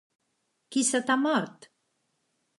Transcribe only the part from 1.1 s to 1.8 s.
t'ha mort?